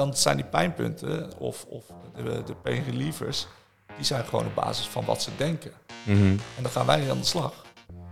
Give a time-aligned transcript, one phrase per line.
[0.00, 1.84] dan zijn die pijnpunten of, of
[2.16, 3.46] de, de pain relievers,
[3.96, 5.72] die zijn gewoon op basis van wat ze denken.
[6.04, 6.22] Mhm.
[6.56, 7.52] En dan gaan wij aan de slag.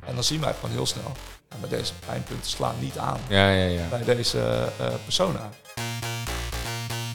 [0.06, 1.12] En dan zien wij gewoon heel snel,
[1.50, 3.88] ja, maar deze pijnpunten slaan niet aan Ja, ja, ja.
[3.88, 5.48] bij deze eh, persona.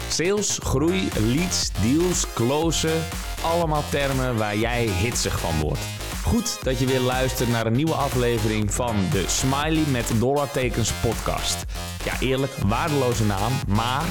[0.10, 3.02] Sales, groei, leads, deals, closen.
[3.44, 5.82] Allemaal termen waar jij hitsig van wordt.
[6.24, 11.64] Goed dat je weer luistert naar een nieuwe aflevering van de Smiley met dollartekens podcast.
[12.04, 14.04] Ja, eerlijk, waardeloze naam, maar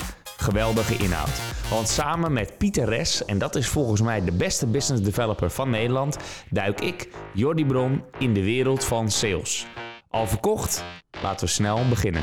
[0.42, 1.40] geweldige inhoud.
[1.70, 5.70] Want samen met Pieter Res, en dat is volgens mij de beste business developer van
[5.70, 6.16] Nederland,
[6.50, 9.66] duik ik, Jordi Bron, in de wereld van sales.
[10.10, 10.84] Al verkocht?
[11.22, 12.22] Laten we snel beginnen.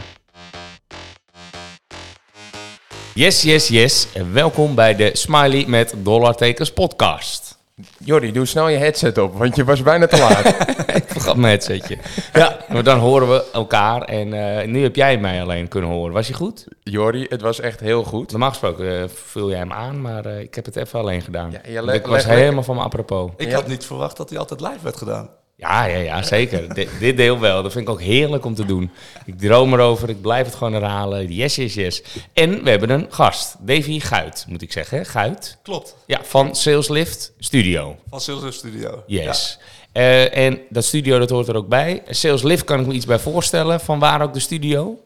[3.14, 4.08] Yes, yes, yes.
[4.14, 7.58] En welkom bij de Smiley met dollartekens podcast.
[7.98, 10.56] Jordi, doe snel je headset op, want je was bijna te laat.
[11.20, 11.98] Ik vergat mijn headsetje.
[12.34, 14.02] Ja, maar dan horen we elkaar.
[14.02, 16.14] En eh, nu heb jij mij alleen kunnen horen.
[16.14, 16.66] Was je goed?
[16.84, 18.32] Jordi, het was echt heel goed.
[18.32, 21.52] Normaal gesproken eh, vul jij hem aan, maar eh, ik heb het even alleen gedaan.
[21.68, 23.32] Ja, ik was leg- helemaal van mijn apropos.
[23.38, 25.30] Ik had niet verwacht dat hij altijd live werd gedaan.
[25.56, 26.74] Ja, ja, ja, zeker.
[26.74, 27.64] dit, dit deel wel.
[27.64, 28.92] Dat vind ik ook heerlijk om te doen.
[29.26, 31.34] Ik droom erover, ik blijf het gewoon herhalen.
[31.34, 32.04] Yes, yes, yes.
[32.34, 35.06] En we hebben een gast, Davy Guit, moet ik zeggen.
[35.06, 35.58] Guit.
[35.64, 37.96] Klopt, Ja, van Saleslift Studio.
[38.10, 39.04] van Sales Studio.
[39.08, 39.60] Yes.
[39.92, 42.04] Eh, en dat studio, dat hoort er ook bij.
[42.10, 43.80] Saleslift kan ik me iets bij voorstellen.
[43.80, 45.00] Van waar ook de studio?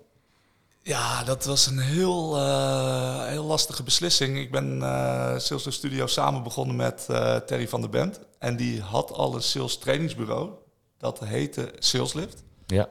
[0.82, 4.38] Ja, dat was een heel, eh, heel lastige beslissing.
[4.38, 7.06] Ik ben eh Sales Studio samen begonnen met
[7.46, 8.20] Terry van der Bent.
[8.40, 10.50] En die had al een sales trainingsbureau.
[10.98, 12.44] Dat heette Saleslift.
[12.66, 12.90] Ja.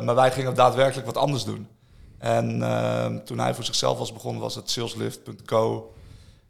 [0.00, 1.68] Maar wij gingen daadwerkelijk wat anders doen.
[2.18, 2.58] En
[3.24, 5.92] toen hij voor zichzelf was begonnen, was het saleslift.co.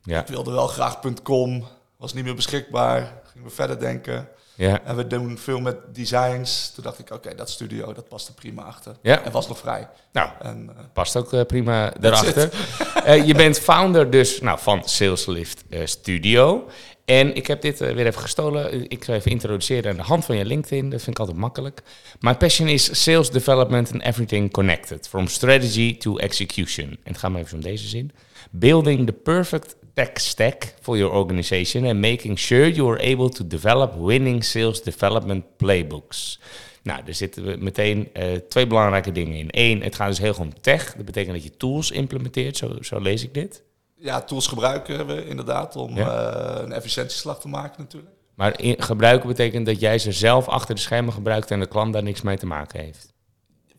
[0.03, 0.21] Ja.
[0.21, 1.65] Ik wilde wel graag .com,
[1.97, 3.23] was niet meer beschikbaar.
[3.25, 4.29] Gingen we verder denken.
[4.59, 4.81] Ja.
[4.85, 6.73] En we doen veel met designs.
[6.75, 8.97] Toen dacht ik, oké, dat studio, dat past er prima achter.
[9.03, 9.25] Ja.
[9.25, 9.89] En was nog vrij.
[10.13, 12.51] Nou, En, eh, past ook eh, prima daarachter.
[13.05, 16.69] Eh, je bent founder dus nou, van Saleslift Studio.
[17.05, 18.91] En ik heb dit weer even gestolen.
[18.91, 20.91] Ik ga even introduceren aan de hand van je LinkedIn.
[20.91, 21.83] Dat vind ik altijd makkelijk.
[22.21, 25.09] My passion is sales development and everything connected.
[25.09, 26.87] From strategy to execution.
[26.89, 28.13] En het gaat maar even om deze zin.
[28.51, 33.47] Building the perfect tech stack for your organization and making sure you are able to
[33.47, 36.41] develop winning sales development playbooks.
[36.83, 39.49] Nou, er zitten we meteen eh, twee belangrijke dingen in.
[39.51, 40.95] Eén, het gaat dus heel erg om tech.
[40.97, 43.63] Dat betekent dat je tools implementeert, zo, zo lees ik dit.
[43.95, 46.33] ja, tools gebruiken we inderdaad om Ja.
[46.33, 48.13] eh, een efficiëntieslag te maken natuurlijk.
[48.35, 51.93] Maar in, gebruiken betekent dat jij ze zelf achter de schermen gebruikt en de klant
[51.93, 53.13] daar niks mee te maken heeft.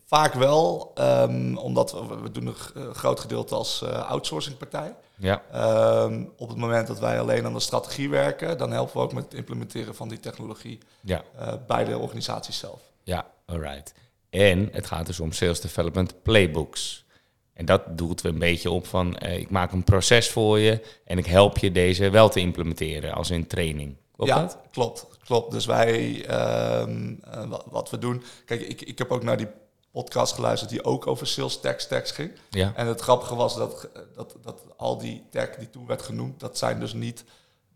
[0.06, 4.96] Vaak wel, ehm, omdat we, we doen een groot gedeelte als eh outsourcingpartij.
[5.20, 9.02] Ja, Ehm, op het moment dat wij alleen aan de strategie werken, dan helpen we
[9.02, 12.82] ook met het implementeren van die technologie ja, eh, bij de organisatie zelf.
[13.04, 13.94] ja, alright.
[14.30, 17.06] En het gaat dus om sales development playbooks.
[17.54, 20.82] En dat doelt we een beetje op van, eh, ik maak een proces voor je
[21.06, 23.98] en ik help je deze wel te implementeren als in training.
[24.16, 24.58] Klopt ja, dat?
[24.72, 25.52] klopt, klopt.
[25.52, 29.48] Dus wij, ehm, eh, wat, wat we doen, kijk, ik, ik heb ook naar die
[29.92, 32.32] podcast geluisterd die ook over sales tech stacks ging.
[32.50, 36.40] Ja, En het grappige was dat, dat, dat al die tech die toen werd genoemd,
[36.40, 37.24] dat zijn dus niet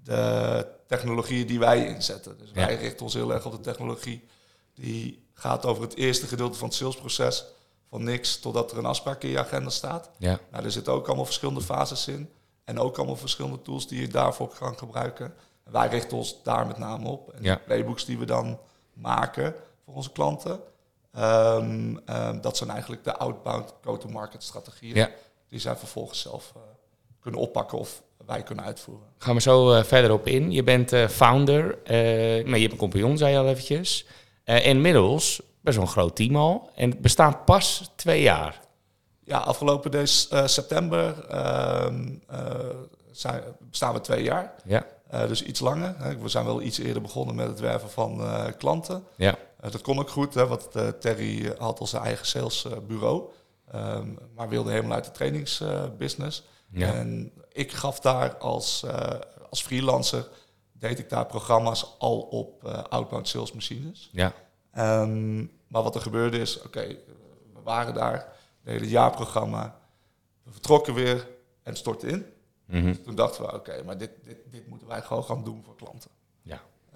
[0.03, 2.37] de technologieën die wij inzetten.
[2.37, 2.65] Dus Ja.
[2.65, 4.27] wij richten ons heel erg op de technologie
[4.73, 7.45] die gaat over het eerste gedeelte van het salesproces.
[7.89, 10.09] Van niks totdat er een afspraak in je agenda staat.
[10.17, 12.29] ja, Nou, er zitten ook allemaal verschillende fases in.
[12.63, 15.33] En ook allemaal verschillende tools die je daarvoor kan gebruiken.
[15.63, 17.33] En wij richten ons daar met name op.
[17.33, 17.55] En Ja.
[17.55, 18.59] de playbooks die we dan
[18.93, 20.59] maken voor onze klanten,
[21.13, 24.95] ehm, ehm, dat zijn eigenlijk de outbound go-to-market strategieën.
[24.95, 25.09] ja.
[25.49, 26.61] Die zij vervolgens zelf eh,
[27.19, 29.07] kunnen oppakken of wij kunnen uitvoeren.
[29.17, 30.51] Gaan we zo eh, verder op in.
[30.51, 31.77] Je bent eh, founder,
[32.45, 34.05] maar je hebt een compagnon, zei je al eventjes.
[34.45, 36.69] Inmiddels best wel een groot team al.
[36.75, 38.61] En het bestaat pas twee jaar.
[39.23, 40.05] Ja, afgelopen eh,
[40.45, 42.39] september ehm, eh,
[43.11, 44.53] zijn, bestaan we twee jaar.
[44.65, 44.85] Ja,
[45.27, 45.95] dus iets langer.
[45.97, 46.17] Hè.
[46.17, 48.21] We zijn wel iets eerder begonnen met het werven van
[48.57, 49.03] klanten.
[49.15, 49.35] ja,
[49.71, 53.29] dat kon ook goed, hè, want eh, Terry eh, had al zijn eigen salesbureau.
[53.71, 56.43] Ehm, maar wilde helemaal uit de trainingsbusiness.
[56.69, 56.93] Ja.
[56.93, 60.27] En ik gaf daar als, eh, als freelancer,
[60.71, 64.09] deed ik daar programma's al op eh, outbound sales machines.
[64.11, 64.33] ja,
[64.71, 66.87] Ehm, maar wat er gebeurde is, oké,
[67.53, 68.33] we waren daar,
[68.63, 69.79] deden het jaarprogramma.
[70.43, 71.27] We vertrokken weer
[71.63, 72.25] en stortte in.
[72.65, 72.95] Mhm.
[73.03, 76.09] Toen dachten we, oké, maar dit, dit, dit moeten wij gewoon gaan doen voor klanten.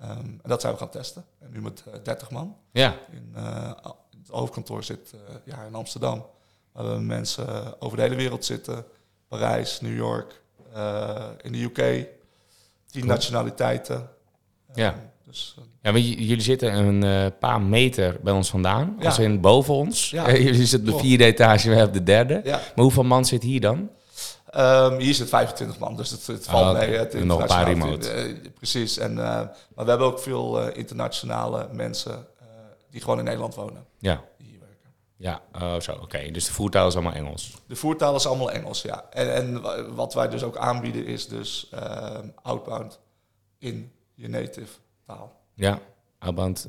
[0.02, 0.08] Ja.
[0.08, 1.26] Ehm, en dat zijn we gaan testen.
[1.40, 2.56] En nu met eh, 30 man.
[2.72, 2.96] ja.
[3.12, 3.72] In, eh,
[4.22, 6.26] het hoofdkantoor zit eh, ja, in Amsterdam.
[6.72, 8.86] Waar we mensen over de hele wereld zitten.
[9.28, 10.42] Parijs, New York,
[10.74, 12.08] eh, in de UK.
[12.92, 14.10] Tien nationaliteiten.
[14.74, 14.92] Ja.
[14.94, 18.96] Eh, dus, eh, Ja, maar j- jullie zitten een eh, paar meter bij ons vandaan.
[19.00, 19.06] Ja.
[19.06, 20.10] Als in boven ons.
[20.10, 20.28] Ja.
[20.28, 22.42] Eh, jullie zitten op de vierde etage, wij op de derde.
[22.44, 22.56] ja.
[22.76, 23.90] Maar hoeveel man zit hier dan?
[24.50, 26.88] Ehm, hier zit 25 man, dus het, het valt Ah, oké.
[26.88, 26.98] mee.
[26.98, 28.10] Het En nog een paar remote.
[28.12, 28.98] eh, precies.
[28.98, 29.56] En, eh, maar
[29.86, 32.28] we hebben ook veel eh, internationale mensen
[32.90, 33.86] die gewoon in Nederland wonen.
[34.00, 34.90] Ja, Die hier werken.
[35.16, 35.42] ja.
[35.62, 35.92] Oh, zo.
[36.02, 37.54] Oké, dus de voertaal is allemaal Engels.
[37.68, 39.06] De voertaal is allemaal Engels, ja.
[39.10, 43.00] En, en wa- wat wij dus ook aanbieden is dus ehm, outbound
[43.60, 44.74] in je native
[45.06, 45.40] taal.
[45.54, 45.80] Ja,
[46.20, 46.68] outbound.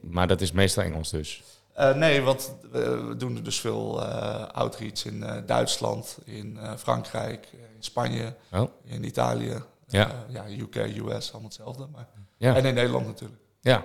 [0.00, 1.42] maar dat is meestal Engels dus.
[1.76, 6.58] Eh, nee, want we, we doen er dus veel eh, outreach in eh, Duitsland, in
[6.62, 9.62] eh, Frankrijk, in Spanje, Oh, in Italië.
[9.86, 10.24] Ja.
[10.28, 11.86] Ja, UK, US, allemaal hetzelfde.
[11.92, 12.08] Maar...
[12.36, 12.54] ja.
[12.56, 13.40] En in Nederland natuurlijk.
[13.60, 13.84] ja.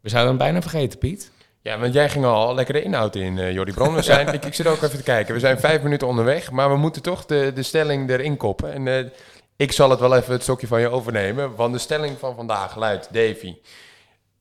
[0.00, 1.30] We zouden hem bijna vergeten, Piet.
[1.62, 3.94] Ja, want jij ging al lekker de inhoud in, eh Jordi Bron.
[3.94, 5.34] We zijn, ik, ik zit ook even te kijken.
[5.34, 8.72] We zijn vijf minuten onderweg, maar we moeten toch de, de stelling erin koppen.
[8.72, 9.10] En eh,
[9.56, 11.54] ik zal het wel even het stokje van je overnemen.
[11.54, 13.56] Want de stelling van vandaag luidt, Davy.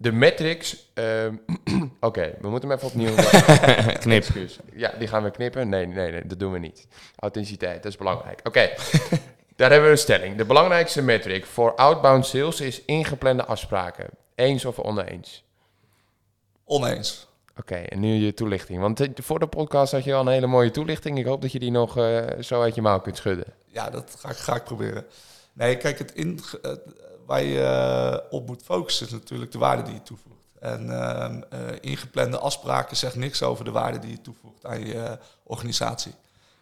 [0.02, 0.92] De metrics...
[0.94, 1.36] ehm,
[2.00, 3.16] Oké, we moeten hem even opnieuw...
[4.00, 4.24] Knip.
[4.24, 4.60] Excuus.
[4.74, 5.70] Ja, die gaan we knippen.
[5.70, 6.88] Nee, nee, nee, dat doen we niet.
[7.16, 8.40] Authenticiteit, dat is belangrijk.
[8.44, 8.70] Oké,
[9.56, 10.38] daar hebben we een stelling.
[10.38, 14.10] De belangrijkste metric voor outbound sales is ingeplande afspraken.
[14.36, 15.44] Eens of oneens?
[16.66, 17.28] Oneens.
[17.60, 18.80] Oké, en nu je toelichting.
[18.80, 21.18] Want eh, voor de podcast had je al een hele mooie toelichting.
[21.18, 23.46] Ik hoop dat je die nog eh, zo uit je mouw kunt schudden.
[23.66, 25.06] Ja, dat ga ik, ga ik proberen.
[25.54, 26.72] Nee, kijk, het in, eh,
[27.26, 30.36] waar je op moet focussen is natuurlijk de waarde die je toevoegt.
[30.60, 35.18] En ehm, eh, ingeplande afspraken zegt niks over de waarde die je toevoegt aan je
[35.44, 36.14] organisatie.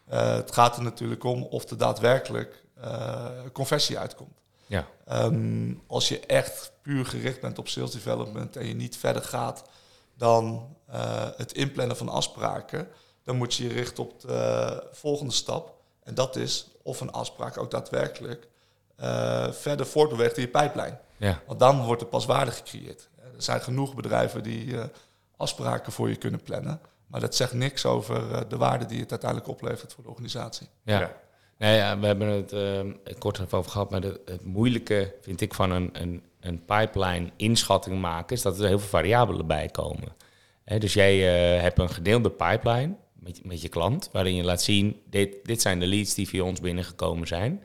[0.09, 2.63] Het gaat er natuurlijk om of er daadwerkelijk
[3.53, 4.41] conversie uitkomt.
[4.65, 4.87] Ja.
[5.05, 9.63] Ehm, als je echt puur gericht bent op sales development en je niet verder gaat
[10.17, 12.87] dan eh, het inplannen van afspraken,
[13.23, 15.75] dan moet je je richten op de eh, volgende stap.
[16.03, 18.47] En dat is of een afspraak ook daadwerkelijk
[18.97, 20.99] eh, verder voortbeweegt in je pijplijn.
[21.17, 21.41] Ja.
[21.47, 23.09] Want dan wordt er pas waarde gecreëerd.
[23.15, 24.85] Er zijn genoeg bedrijven die eh,
[25.37, 26.81] afspraken voor je kunnen plannen.
[27.07, 30.69] Maar dat zegt niks over eh, de waarde die het uiteindelijk oplevert voor de organisatie.
[30.83, 30.99] Ja.
[30.99, 31.11] Ja.
[31.57, 35.71] Nou ja, we hebben het ehm, kort over gehad, maar het moeilijke vind ik van
[35.71, 40.15] een, een, een pipeline inschatting maken, is dat er heel veel variabelen bij komen.
[40.77, 41.13] Dus jij
[41.55, 45.61] eh, hebt een gedeelde pipeline met, met je klant, waarin je laat zien, dit, dit
[45.61, 47.63] zijn de leads die via ons binnengekomen zijn.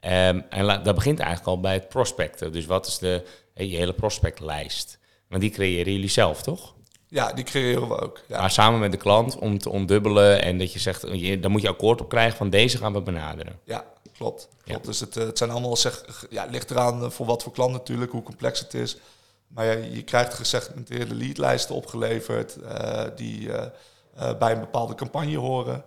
[0.00, 2.52] Ehm, en dat begint eigenlijk al bij het prospecten.
[2.52, 4.98] Dus wat is de, je hele prospectlijst?
[5.28, 6.74] Want die creëren jullie zelf, toch?
[7.10, 8.20] Ja, die creëren we ook.
[8.26, 8.40] Ja.
[8.40, 11.02] Maar samen met de klant om te ontdubbelen en dat je zegt,
[11.42, 13.58] dan moet je akkoord op krijgen van deze gaan we benaderen.
[13.64, 14.48] Ja, klopt.
[14.50, 14.72] Ja.
[14.72, 14.86] klopt.
[14.86, 17.52] Dus het, eh, het zijn allemaal, zeg, ja, het ligt eraan eh, voor wat voor
[17.52, 18.96] klant natuurlijk, hoe complex het is.
[19.48, 23.48] Maar ja, je krijgt gesegmenteerde leadlijsten opgeleverd eh, die
[24.38, 25.84] bij een bepaalde campagne horen.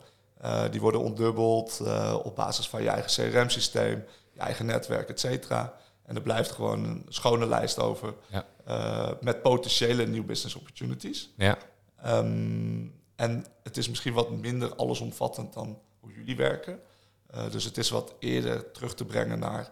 [0.72, 1.82] Die worden ontdubbeld
[2.24, 5.74] op basis van je eigen CRM-systeem, je eigen netwerk, et cetera.
[6.06, 8.46] En er blijft gewoon een schone lijst over Ja.
[8.66, 11.30] eh, met potentiële nieuw business opportunities.
[11.38, 11.58] Ja,
[12.02, 12.86] Ehm,
[13.16, 16.80] en het is misschien wat minder allesomvattend dan hoe jullie werken.
[17.28, 19.72] Eh, dus het is wat eerder terug te brengen naar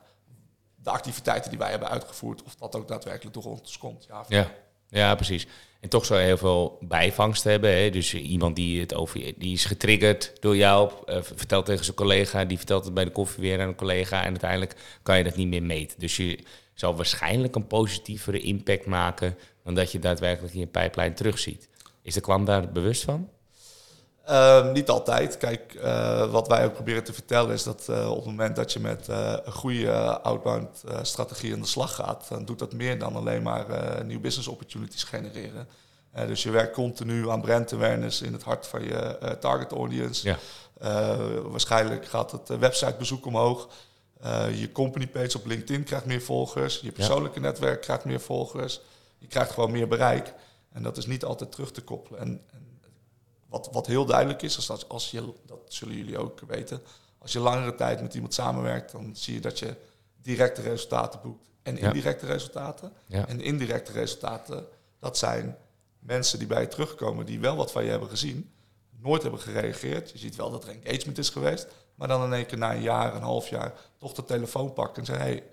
[0.76, 2.44] de activiteiten die wij hebben uitgevoerd.
[2.44, 4.06] Of dat ook daadwerkelijk door ons komt.
[4.06, 4.52] Ja, ja.
[4.88, 5.48] ja, precies.
[5.82, 7.78] En toch zou je heel veel bijvangst hebben.
[7.78, 7.90] Hè?
[7.90, 12.46] Dus iemand die het over die is getriggerd door jou, eh, vertelt tegen zijn collega,
[12.46, 14.22] die vertelt het bij de koffie weer aan een collega.
[14.24, 16.00] En uiteindelijk kan je dat niet meer meten.
[16.00, 16.40] Dus je
[16.74, 21.70] zal waarschijnlijk een positievere impact maken dan dat je daadwerkelijk in je pijplijn terugziet.
[22.02, 23.30] Is de klant daar bewust van?
[24.26, 25.38] Ehm, niet altijd.
[25.38, 28.74] Kijk, eh, wat wij ook proberen te vertellen is dat eh, op het moment dat
[28.74, 33.00] je met eh, een goede outbound strategie aan de slag gaat, dan doet dat meer
[33.00, 35.68] dan alleen maar eh nieuw business opportunities genereren.
[36.28, 40.28] Dus je werkt continu aan brand awareness in het hart van je target audience.
[40.28, 40.38] Ja.
[41.44, 43.70] Waarschijnlijk gaat het websitebezoek omhoog.
[44.54, 46.80] Je company page op LinkedIn krijgt meer volgers.
[46.80, 48.82] Je persoonlijke netwerk krijgt meer volgers.
[49.18, 50.34] Je krijgt gewoon meer bereik.
[50.74, 52.20] En dat is niet altijd terug te koppelen.
[52.20, 52.71] En, en
[53.52, 56.82] wat, wat heel duidelijk is, is dat als je, dat zullen jullie ook weten,
[57.18, 59.76] als je langere tijd met iemand samenwerkt, dan zie je dat je
[60.22, 61.88] directe resultaten boekt en Ja.
[61.88, 62.94] indirecte resultaten.
[63.06, 63.28] Ja.
[63.28, 64.68] En indirecte resultaten,
[65.00, 65.58] dat zijn
[66.00, 68.52] mensen die bij je terugkomen, die wel wat van je hebben gezien,
[69.00, 70.12] nooit hebben gereageerd.
[70.12, 72.82] Je ziet wel dat er engagement is geweest, maar dan in één keer na een
[72.82, 75.44] jaar, een half jaar, toch de telefoon pakken en zeggen, hey,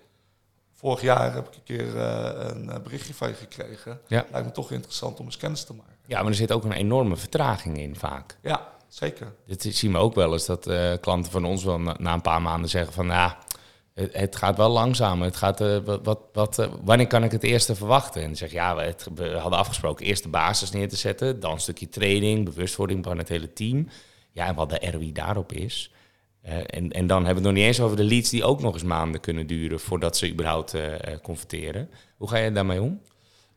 [0.73, 4.01] vorig jaar heb ik een keer eh, een eh, berichtje van je gekregen.
[4.07, 4.25] Ja.
[4.31, 5.97] Lijkt me toch interessant om eens kennis te maken.
[6.09, 8.37] Ja, maar er zit ook een enorme vertraging in vaak.
[8.41, 9.33] Ja, zeker.
[9.45, 12.21] Dit zien we ook wel eens dat eh, klanten van ons wel na, na een
[12.21, 13.37] paar maanden zeggen van ja,
[13.93, 15.25] het, het gaat wel langzamer.
[15.25, 18.21] Het gaat, eh, wat, wat, wat, eh, wanneer kan ik het eerste verwachten?
[18.21, 18.75] En dan zeg je, ja,
[19.15, 23.17] we, hadden afgesproken eerst de basis neer te zetten, dan een stukje training, bewustwording van
[23.17, 23.87] het hele team.
[24.31, 25.91] Ja, en wat de ROI daarop is.
[26.41, 28.73] En, en dan hebben we het nog niet eens over de leads die ook nog
[28.73, 30.75] eens maanden kunnen duren voordat ze überhaupt
[31.21, 31.89] converteren.
[32.17, 33.01] Hoe ga je daarmee om?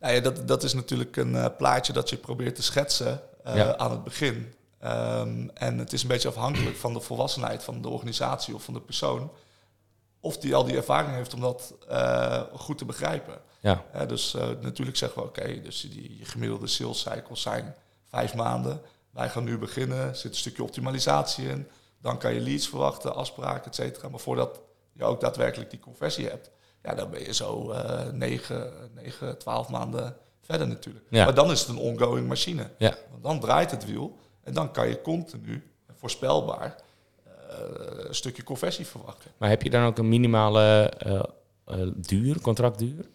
[0.02, 3.56] Nou ja, dat, dat is natuurlijk een eh, plaatje dat je probeert te schetsen eh,
[3.56, 3.76] Ja.
[3.76, 4.54] aan het begin.
[4.78, 8.74] Ehm, en het is een beetje afhankelijk van de volwassenheid van de organisatie of van
[8.74, 9.30] de persoon.
[10.20, 13.40] Of die al die ervaring heeft om dat eh, goed te begrijpen.
[13.60, 13.84] Ja.
[14.06, 17.74] Dus natuurlijk zeggen we, oké, dus die gemiddelde sales cycles zijn
[18.08, 18.80] vijf maanden.
[19.10, 21.68] Wij gaan nu beginnen, er zit een stukje optimalisatie in.
[22.00, 24.08] Dan kan je leads verwachten, afspraken, et cetera.
[24.08, 24.60] Maar voordat
[24.92, 26.50] je ook daadwerkelijk die conversie hebt,
[26.82, 31.06] ja, dan ben je zo eh 9, 9, 12 maanden verder natuurlijk.
[31.08, 31.24] Ja.
[31.24, 32.70] Maar dan is het een ongoing machine.
[32.78, 32.96] Ja.
[33.10, 36.76] Want dan draait het wiel en dan kan je continu, voorspelbaar,
[37.24, 37.32] eh,
[38.08, 39.30] een stukje conversie verwachten.
[39.36, 40.92] Maar heb je dan ook een minimale
[41.64, 43.08] eh, duur, contractduur?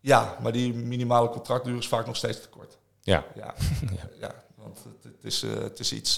[0.00, 2.78] Ja, maar die minimale contractduur is vaak nog steeds te kort.
[3.00, 3.24] Ja.
[3.34, 3.54] Ja,
[4.20, 4.34] ja.
[4.54, 6.14] want het, het is, het is iets.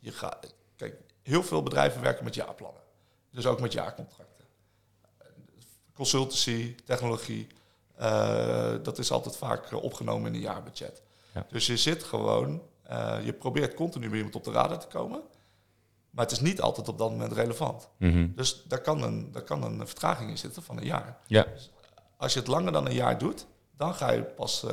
[0.00, 2.82] je gaat, kijk, heel veel bedrijven werken met jaarplannen.
[3.30, 4.39] Dus ook met jaarcontracten.
[6.04, 7.46] Consultancy, technologie,
[7.96, 11.02] eh, dat is altijd vaak eh, opgenomen in een jaarbudget.
[11.34, 11.46] Ja.
[11.50, 15.20] Dus je zit gewoon, eh, je probeert continu bij iemand op de radar te komen.
[16.10, 17.88] Maar het is niet altijd op dat moment relevant.
[17.96, 18.28] Mhm.
[18.34, 21.16] Dus daar kan, een, daar kan een vertraging in zitten van een jaar.
[21.26, 21.46] Ja.
[22.16, 24.70] Als je het langer dan een jaar doet, dan ga je pas eh,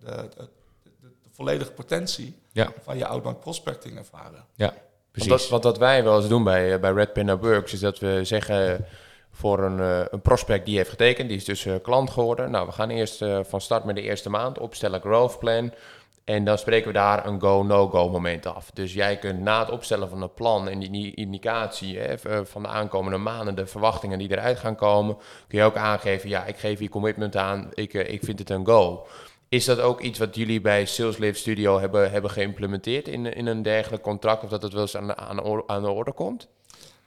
[0.00, 0.48] de, de,
[0.82, 2.72] de, de volledige potentie Ja.
[2.82, 4.44] van je outbound prospecting ervaren.
[4.54, 4.74] Ja,
[5.10, 5.30] precies.
[5.30, 7.98] Want, dat, wat wij wel eens doen bij, bij Red Pen at Works is dat
[7.98, 8.86] we zeggen
[9.34, 12.50] voor een, eh, een prospect die heeft getekend, die is dus eh, klant geworden.
[12.50, 15.72] Nou, we gaan eerst eh, van start met de eerste maand opstellen growth plan.
[16.24, 18.70] En dan spreken we daar een go, no-go moment af.
[18.70, 22.68] Dus jij kunt na het opstellen van een plan en die indicatie hè, van de
[22.68, 25.16] aankomende maanden, de verwachtingen die eruit gaan komen,
[25.48, 28.66] kun je ook aangeven, ja, ik geef hier commitment aan, ik, ik vind het een
[28.66, 29.06] go.
[29.48, 33.62] Is dat ook iets wat jullie bij SalesLift Studio hebben, hebben geïmplementeerd in, in een
[33.62, 34.44] dergelijk contract?
[34.44, 36.48] Of dat het wel eens aan aan aan de orde komt?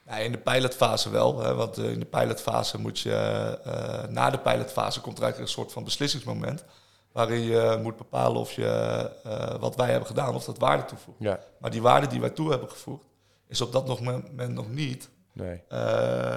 [0.08, 3.14] Ja, in de pilotfase wel, hè, want eh, in de pilotfase moet je,
[3.64, 6.64] eh, na de pilotfase komt er eigenlijk een soort van beslissingsmoment.
[7.12, 8.66] Waarin je moet bepalen of je
[9.24, 11.18] eh, wat wij hebben gedaan, of dat waarde toevoegt.
[11.20, 13.04] Ja, Maar die waarde die wij toe hebben gevoegd,
[13.48, 15.62] is op dat nog moment nog niet nee.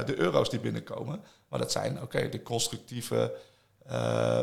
[0.05, 1.23] de euro's die binnenkomen.
[1.49, 3.33] Maar dat zijn oké de constructieve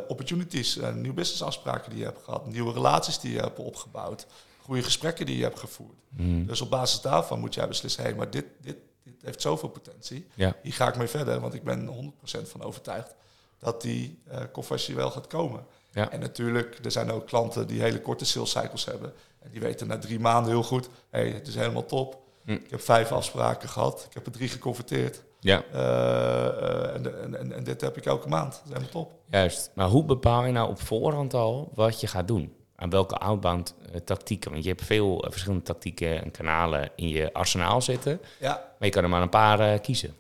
[0.09, 4.27] opportunities, nieuwe businessafspraken die je hebt gehad, nieuwe relaties die je hebt opgebouwd,
[4.63, 5.97] goede gesprekken die je hebt gevoerd.
[6.09, 6.47] Mhm.
[6.47, 8.77] Dus op basis daarvan moet jij beslissen, hé, maar dit, dit,
[9.13, 10.27] dit heeft zoveel potentie.
[10.35, 10.55] Ja.
[10.63, 12.13] Hier ga ik mee verder, want ik ben
[12.47, 13.15] 100% van overtuigd
[13.59, 15.65] dat die eh conversie wel gaat komen.
[15.93, 16.11] Ja.
[16.11, 19.13] En natuurlijk, er zijn ook klanten die hele korte sales cycles hebben.
[19.39, 22.23] En die weten na drie maanden heel goed, hé, het is helemaal top.
[22.45, 22.53] Hm.
[22.53, 25.23] Ik heb vijf afspraken gehad, ik heb er drie geconverteerd.
[25.41, 28.53] Ja, Eh, eh, en, en, en dit heb ik elke maand.
[28.53, 29.13] Dat is helemaal top.
[29.25, 29.71] juist.
[29.75, 32.55] Maar hoe bepaal je nou op voorhand al wat je gaat doen?
[32.81, 34.51] Aan welke outbound eh, tactieken?
[34.51, 38.21] Want je hebt veel eh, verschillende tactieken en kanalen in je arsenaal zitten.
[38.41, 40.17] Ja, Maar je kan er maar een paar eh, kiezen.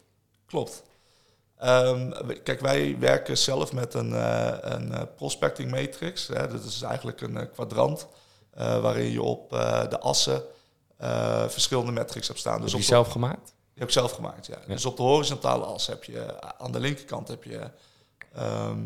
[0.46, 0.82] klopt.
[1.58, 2.10] Ehm,
[2.42, 4.12] kijk, wij werken zelf met een,
[4.72, 6.26] een prospecting matrix.
[6.28, 6.48] Hè.
[6.48, 8.06] Dat is eigenlijk een kwadrant
[8.54, 9.50] waarin je op
[9.90, 10.42] de assen
[11.48, 12.60] verschillende metrics hebt staan.
[12.60, 13.44] Dus Heb op je de- zelf gemaakt?
[13.46, 14.56] Die heb ik zelf gemaakt, ja.
[14.66, 17.70] Dus op de horizontale as heb je, aan de linkerkant heb je
[18.34, 18.78] ehm,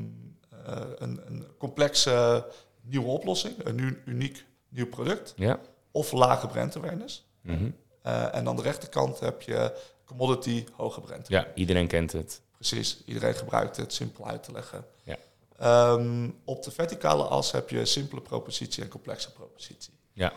[0.66, 2.44] eh, een, een complexe
[2.82, 5.60] nieuwe oplossing, een uniek nieuw product Ja.
[5.90, 7.26] of lage brand awareness.
[7.40, 7.70] Mhm.
[8.02, 11.28] Eh, en aan de rechterkant heb je commodity, hoge brand.
[11.28, 12.40] Ja, iedereen kent het.
[12.54, 14.84] Precies, iedereen gebruikt het, simpel uit te leggen.
[15.04, 15.16] Ja.
[15.58, 19.92] Ehm, op de verticale as heb je simpele propositie en complexe propositie.
[20.12, 20.32] Ja.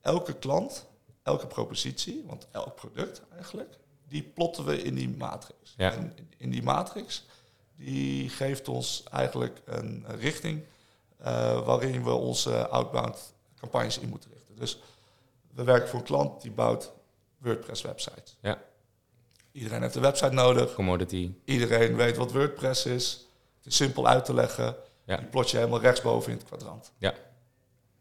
[0.00, 0.86] Elke klant,
[1.22, 5.74] elke propositie, want elk product eigenlijk, die plotten we in die matrix.
[5.76, 5.92] Ja.
[5.92, 7.24] En in die matrix,
[7.76, 10.62] die geeft ons eigenlijk een richting
[11.64, 14.56] waarin we onze outbound campagnes in moeten richten.
[14.56, 14.82] Dus
[15.54, 16.92] we werken voor een klant die bouwt
[17.38, 18.36] WordPress websites.
[18.40, 18.62] Ja.
[19.52, 20.74] Iedereen heeft een website nodig.
[20.74, 21.34] Commodity.
[21.44, 23.26] Iedereen weet wat WordPress is.
[23.56, 24.76] Het is simpel uit te leggen.
[25.04, 25.16] Ja.
[25.16, 26.92] Die plot je helemaal rechtsboven in het kwadrant.
[26.98, 27.14] Ja.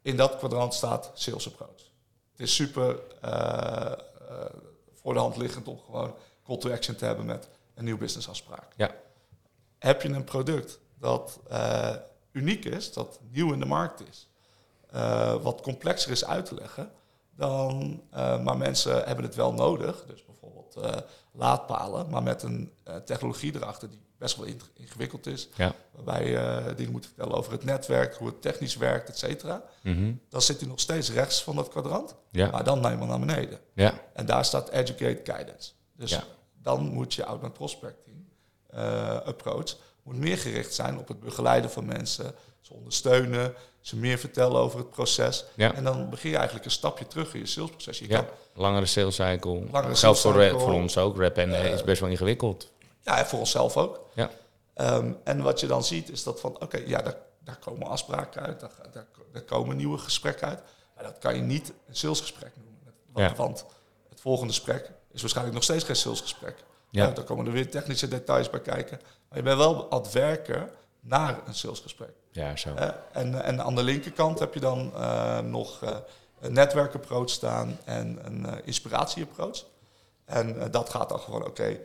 [0.02, 1.90] In dat kwadrant staat sales approach.
[2.32, 4.46] Het is super eh, eh,
[4.94, 8.74] voor de hand liggend om gewoon call to action te hebben met een nieuw businessafspraak.
[8.76, 8.96] Ja.
[9.78, 11.96] Heb je een product dat eh,
[12.32, 14.28] uniek is, dat nieuw in de markt is,
[14.90, 16.92] eh, wat complexer is uit te leggen,
[17.36, 20.98] dan, eh, maar mensen hebben het wel nodig, dus bijvoorbeeld eh,
[21.32, 22.72] laadpalen, maar met een
[23.06, 25.74] technologie erachter die best wel ing- ingewikkeld is, Ja.
[25.92, 29.64] waarbij je dingen moet vertellen over het netwerk, hoe het technisch werkt, et cetera.
[29.84, 30.14] Mhm.
[30.30, 32.50] Dan zit hij nog steeds rechts van dat kwadrant, Ja.
[32.52, 33.60] maar dan helemaal naar beneden.
[33.74, 33.94] Ja.
[34.14, 35.72] En daar staat educate guidance.
[35.96, 36.20] Dus
[36.62, 38.26] dan moet je outbound prospecting
[39.26, 44.60] approach moet meer gericht zijn op het begeleiden van mensen, ze ondersteunen, ze meer vertellen
[44.62, 45.46] over het proces.
[45.56, 45.74] Ja.
[45.74, 48.00] En dan begin je eigenlijk een stapje terug in je salesproces.
[48.00, 48.16] Je Ja.
[48.22, 49.64] kan, Langere sales cycle.
[49.72, 51.18] Langere Geldt voor, voor ons ook.
[51.18, 52.72] Rap en eh, is best wel ingewikkeld.
[53.02, 54.00] ja, en voor onszelf ook.
[54.14, 54.30] Ja.
[54.74, 58.42] Ehm, en wat je dan ziet is dat van, oké, ja, daar, daar komen afspraken
[58.42, 60.60] uit, daar, daar, daar komen nieuwe gesprekken uit.
[60.98, 62.94] Ja, dat kan je niet een salesgesprek noemen.
[63.12, 63.36] Want, Ja.
[63.36, 63.66] want
[64.10, 66.56] het volgende gesprek is waarschijnlijk nog steeds geen salesgesprek.
[66.92, 67.12] Ja.
[67.12, 69.00] Dan komen er weer technische details bij kijken.
[69.30, 70.70] Maar je bent wel aan het werken
[71.00, 72.14] naar een salesgesprek.
[72.32, 72.74] Ja, zo.
[73.12, 75.98] En, en aan de linkerkant heb je dan eh, nog eh,
[76.40, 79.66] een netwerkapproach staan en een eh inspiratieapproach.
[80.26, 81.80] En dat gaat dan gewoon, oké,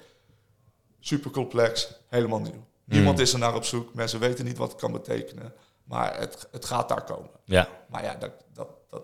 [1.01, 2.65] super complex, helemaal nieuw.
[2.85, 5.53] Niemand is er naar op zoek, mensen weten niet wat het kan betekenen,
[5.85, 7.31] maar het, het gaat daar komen.
[7.45, 7.69] Ja.
[7.89, 9.03] Maar ja, dat, dat, dat,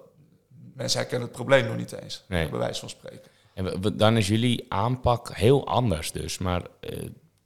[0.75, 2.49] mensen herkennen het probleem nog niet eens, Nee.
[2.49, 3.31] bij wijze van spreken.
[3.55, 6.39] En dan is jullie aanpak heel anders dus.
[6.39, 6.91] Maar eh,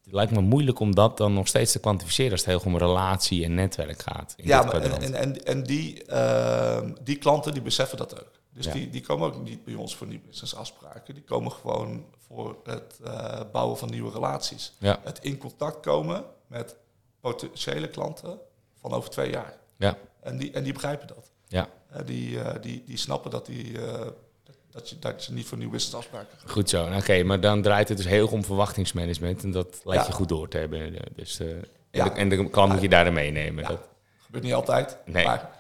[0.05, 2.77] het lijkt me moeilijk om dat dan nog steeds te kwantificeren als het heel om
[2.79, 4.35] relatie en netwerk gaat.
[4.37, 8.31] In Ja, maar en, en, en, die, ehm, die klanten die beseffen dat ook.
[8.53, 8.73] Dus Ja.
[8.73, 11.15] die, die komen ook niet bij ons voor nieuwe businessafspraken.
[11.15, 14.73] Die komen gewoon voor het eh, bouwen van nieuwe relaties.
[14.79, 15.01] Ja.
[15.05, 16.77] Het in contact komen met
[17.21, 18.39] potentiële klanten
[18.81, 19.57] van over twee jaar.
[19.77, 21.31] Ja, En die, en die begrijpen dat.
[21.49, 23.79] ja, Eh, die, die, die snappen dat, die,
[24.77, 26.51] dat, je, dat je niet voor nieuwe businessafspraken gaat.
[26.51, 26.89] goed zo.
[26.89, 29.43] Nou, Oké, maar dan draait het dus heel om verwachtingsmanagement.
[29.43, 30.09] En dat lijkt Ja.
[30.09, 30.95] je goed door te hebben.
[31.15, 32.05] Dus, eh, en, Ja.
[32.05, 33.63] de, en de klant moet je daarin meenemen.
[33.63, 33.69] Ja.
[33.69, 33.81] Dat,
[34.25, 34.99] gebeurt niet altijd.
[35.05, 35.25] Nee.
[35.25, 35.51] Maar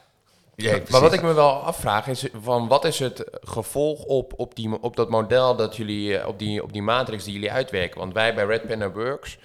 [0.56, 4.54] ja, maar wat ik me wel afvraag is, van wat is het gevolg op, op,
[4.54, 7.98] die, op dat model dat jullie, eh, op die, op die matrix die jullie uitwerken?
[7.98, 9.38] Want wij bij Red Pen Works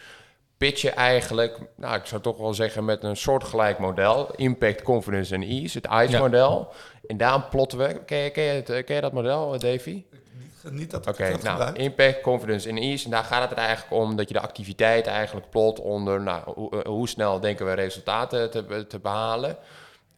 [0.67, 5.41] pitchen eigenlijk, nou ik zou toch wel zeggen met een soortgelijk model, Impact, Confidence en
[5.41, 6.73] Ease, het ICE-model.
[7.07, 9.59] En daarom plotten we, ken je, ken je, het, eh, ken je dat model, eh,
[9.59, 10.03] Davy?
[10.63, 11.77] niet, niet dat Oké, ik het heb nou, gebruikt.
[11.77, 13.05] impact, confidence en ease.
[13.05, 16.41] En daar gaat het er eigenlijk om dat je de activiteit eigenlijk plot onder nou,
[16.53, 19.57] hoe, eh, hoe snel denken we resultaten te, te behalen.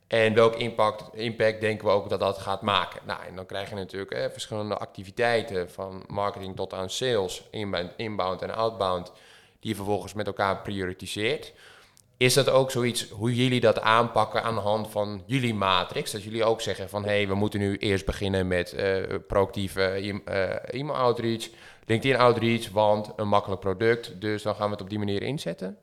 [0.07, 3.01] En welk impact, impact denken we ook dat dat gaat maken.
[3.05, 7.91] Nou, en dan krijg je natuurlijk eh, verschillende activiteiten van marketing tot aan sales, inbound,
[7.97, 9.11] inbound en outbound,
[9.63, 11.53] die je vervolgens met elkaar prioritiseert.
[12.17, 16.11] Is dat ook zoiets hoe jullie dat aanpakken aan de hand van jullie matrix?
[16.11, 18.95] Dat jullie ook zeggen van hé, hey, we moeten nu eerst beginnen met eh
[19.27, 19.81] proactieve
[20.25, 21.49] eh, e-mail outreach,
[21.85, 24.21] LinkedIn outreach, want een makkelijk product.
[24.21, 25.77] Dus dan gaan we het op die manier inzetten.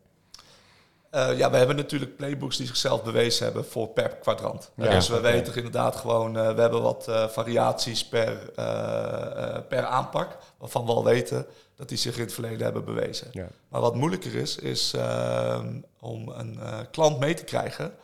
[1.11, 4.71] Eh, ja, we hebben natuurlijk playbooks die zichzelf bewezen hebben voor per kwadrant.
[4.77, 4.91] Ja.
[4.91, 9.85] dus we weten inderdaad gewoon, eh, we hebben wat eh, variaties per, eh, eh, per
[9.85, 11.47] aanpak, waarvan we al weten
[11.77, 13.29] dat die zich in het verleden hebben bewezen.
[13.33, 13.49] Ja.
[13.69, 17.95] Maar wat moeilijker is, is ehm, om een eh, klant mee te krijgen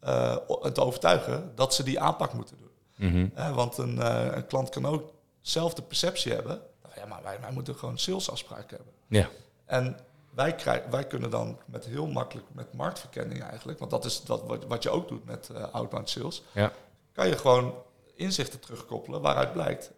[0.00, 2.70] eh, en te overtuigen dat ze die aanpak moeten doen.
[3.10, 3.54] Mhm.
[3.54, 7.40] Want een, eh, een klant kan ook zelf de perceptie hebben, nou ja, maar wij,
[7.40, 8.94] wij moeten gewoon salesafspraken hebben.
[9.06, 9.28] Ja,
[9.64, 9.96] En
[10.34, 14.42] wij, krijgen, wij kunnen dan met heel makkelijk, met marktverkenning eigenlijk, want dat is wat,
[14.46, 16.72] wat, wat je ook doet met eh, outbound sales, ja,
[17.12, 17.74] kan je gewoon
[18.14, 19.90] inzichten terugkoppelen waaruit blijkt,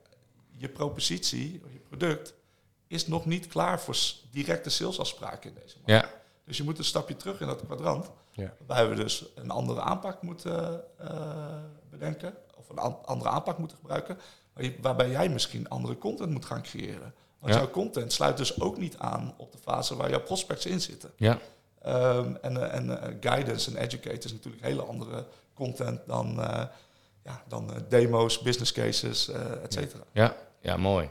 [0.57, 2.35] je propositie, je product,
[2.87, 3.97] is nog niet klaar voor
[4.31, 6.07] directe salesafspraken in deze markt.
[6.07, 6.13] ja,
[6.45, 8.53] Dus je moet een stapje terug in dat kwadrant, Ja.
[8.59, 11.59] waarbij we dus een andere aanpak moeten eh,
[11.91, 14.19] bedenken, of een an- andere aanpak moeten gebruiken,
[14.81, 17.15] waarbij jij misschien andere content moet gaan creëren.
[17.39, 17.59] Want Ja.
[17.61, 21.11] jouw content sluit dus ook niet aan op de fase waar jouw prospects in zitten.
[21.17, 21.39] ja,
[21.83, 26.65] Ehm, en eh, en eh, guidance en educate is natuurlijk hele andere content dan, eh,
[27.25, 29.29] ja, dan demo's, business cases,
[29.63, 30.03] et cetera.
[30.13, 31.11] ja, ja, mooi.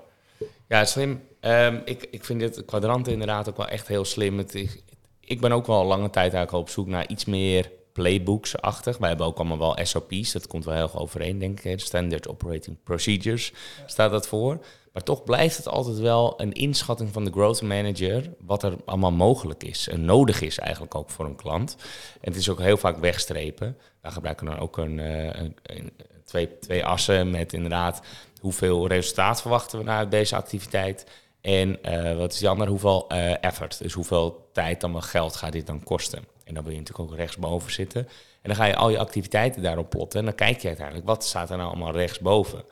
[0.67, 1.27] Ja, slim.
[1.39, 4.37] Ehm, ik, ik vind dit kwadrant inderdaad ook wel echt heel slim.
[4.37, 4.77] Het, is-
[5.19, 8.97] ik ben ook wel al lange tijd eigenlijk op zoek naar iets meer playbooks-achtig.
[8.97, 11.79] Wij hebben ook allemaal wel SOP's, dat komt wel heel erg overeen, denk ik.
[11.79, 13.53] Standard Operating Procedures
[13.85, 14.59] staat dat voor.
[14.95, 18.29] Maar toch blijft het altijd wel een inschatting van de growth manager...
[18.39, 21.75] wat er allemaal mogelijk is en nodig is eigenlijk ook voor een klant.
[22.21, 23.77] En het is ook heel vaak wegstrepen.
[24.01, 25.93] Daar gebruiken we dan ook een, eh, een,
[26.25, 28.01] twee, twee assen met inderdaad...
[28.41, 31.05] hoeveel resultaat verwachten we uit deze activiteit...
[31.41, 32.69] En eh, wat is die andere?
[32.69, 33.77] Hoeveel eh, effort?
[33.77, 36.23] Dus hoeveel tijd dan wel geld gaat dit dan kosten?
[36.43, 38.01] En dan wil je natuurlijk ook rechtsboven zitten.
[38.41, 40.19] En dan ga je al je activiteiten daarop plotten.
[40.19, 42.63] En dan kijk je uiteindelijk, wat staat er nou allemaal rechtsboven?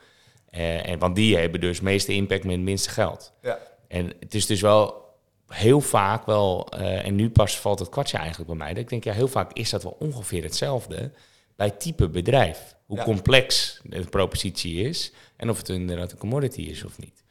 [0.53, 3.33] Eh en, want die hebben dus meeste impact met het minste geld.
[3.41, 3.57] Ja.
[3.87, 5.01] En het is dus wel
[5.47, 8.69] heel vaak wel, eh, en nu pas valt het kwartje eigenlijk bij mij.
[8.69, 11.11] Dat ik denk, ja, heel vaak is dat wel ongeveer hetzelfde
[11.55, 12.75] bij type bedrijf.
[12.85, 13.03] Hoe Ja.
[13.03, 17.23] complex de propositie is en of het inderdaad een commodity is of niet.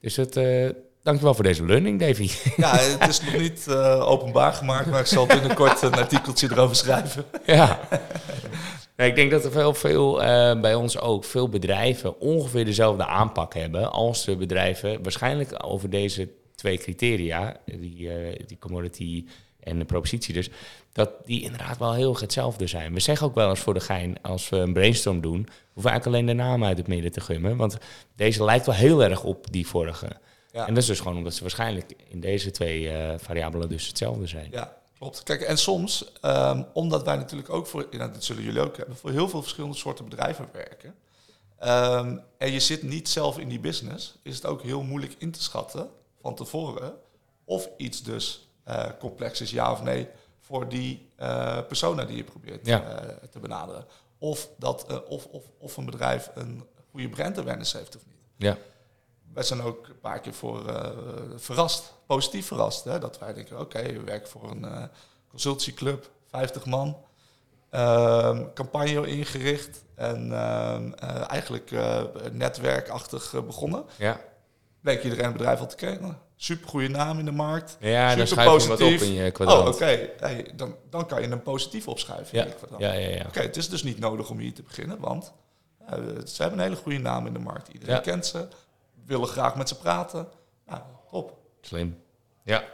[0.00, 0.68] Dus het, eh
[1.02, 2.30] dankjewel voor deze learning, Davy.
[2.56, 3.68] Ja, het is nog niet
[4.00, 7.24] openbaar gemaakt, maar ik zal binnenkort een artikeltje erover schrijven.
[7.46, 7.80] ja.
[9.06, 13.54] Ik denk dat er veel, veel eh, bij ons ook, veel bedrijven ongeveer dezelfde aanpak
[13.54, 19.24] hebben als de bedrijven waarschijnlijk over deze twee criteria, die, eh, die commodity
[19.60, 20.50] en de propositie dus,
[20.92, 22.94] dat die inderdaad wel heel erg hetzelfde zijn.
[22.94, 25.88] We zeggen ook wel eens voor de gein, als we een brainstorm doen, hoeven we
[25.88, 27.78] eigenlijk alleen de naam uit het midden te gummen, want
[28.16, 30.08] deze lijkt wel heel erg op die vorige.
[30.52, 30.66] Ja.
[30.66, 34.26] En dat is dus gewoon omdat ze waarschijnlijk in deze twee eh, variabelen dus hetzelfde
[34.26, 34.48] zijn.
[34.50, 35.22] Ja, klopt.
[35.22, 38.96] Kijk, en soms, ehm, omdat wij natuurlijk ook voor, ja, dat zullen jullie ook hebben,
[38.96, 40.94] voor heel veel verschillende soorten bedrijven werken,
[41.60, 45.30] Ehm, en je zit niet zelf in die business, is het ook heel moeilijk in
[45.30, 46.94] te schatten van tevoren
[47.44, 50.08] of iets dus eh, complex is, ja of nee,
[50.40, 52.82] voor die eh, persona die je probeert Ja.
[52.82, 53.84] eh, te benaderen.
[54.18, 58.16] Of, dat, of, of, of een bedrijf een goede brand awareness heeft of niet.
[58.36, 58.56] Ja.
[59.34, 60.90] Wij zijn ook een paar keer voor eh,
[61.36, 62.84] verrast, positief verrast.
[62.84, 62.98] Hè?
[62.98, 64.82] Dat wij denken, oké, we werken voor een eh
[65.28, 66.96] consultieclub, 50 man.
[67.70, 71.70] Ehm, campagne ingericht en ehm, eh, eigenlijk
[72.32, 73.84] netwerkachtig begonnen.
[73.96, 74.20] Ja,
[74.80, 76.18] Bleek iedereen het bedrijf al te kennen.
[76.36, 77.76] Super goede naam in de markt.
[77.80, 79.74] ja schuif je wat op in je Oh, kwadrant.
[79.74, 80.08] oké.
[80.18, 82.38] Hey, dan, dan kan je een positief opschuiven.
[82.38, 82.46] Ja,
[82.78, 83.08] ja, ja.
[83.08, 83.24] ja.
[83.26, 85.32] Oké, het is dus niet nodig om hier te beginnen, want
[86.26, 87.68] ze hebben een hele goede naam in de markt.
[87.68, 88.00] Iedereen Ja.
[88.00, 88.48] kent ze,
[89.04, 90.28] willen graag met ze praten.
[90.66, 91.38] Nou, top.
[91.60, 92.02] Slim.
[92.44, 92.64] Ja.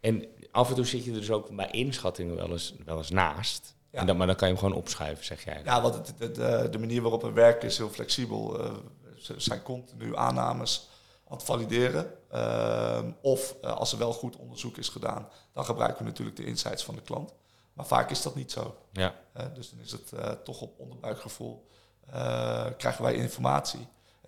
[0.00, 3.10] En af en toe zit je er dus ook bij inschattingen wel eens, wel eens
[3.10, 3.74] naast.
[3.90, 3.98] Ja.
[4.00, 5.60] En dan, maar dan kan je hem gewoon opschuiven, zeg jij.
[5.64, 8.60] Ja, want het, het- de, de manier waarop we werken is heel flexibel.
[8.64, 8.72] Eh,
[9.18, 10.88] ze zijn continu aannames
[11.28, 12.12] aan het valideren.
[12.30, 16.44] Ehm, of eh, als er wel goed onderzoek is gedaan, dan gebruiken we natuurlijk de
[16.44, 17.34] insights van de klant.
[17.72, 18.76] Maar vaak is dat niet zo.
[18.92, 19.14] Ja.
[19.32, 21.66] Eh, dus dan is het eh, toch op onderbuikgevoel.
[22.10, 23.86] eh, krijgen wij informatie